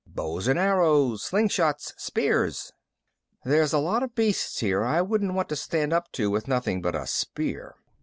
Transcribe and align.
"Bows 0.07 0.47
and 0.47 0.57
arrows. 0.57 1.21
Slingshots. 1.29 1.93
Spears." 1.95 2.73
"There's 3.45 3.71
a 3.71 3.77
lot 3.77 4.01
of 4.01 4.15
beasts 4.15 4.59
here 4.59 4.83
I 4.83 4.99
wouldn't 5.03 5.35
want 5.35 5.47
to 5.49 5.55
stand 5.55 5.93
up 5.93 6.11
to 6.13 6.31
with 6.31 6.47
nothing 6.47 6.81
but 6.81 6.95
a 6.95 7.05
spear." 7.05 7.75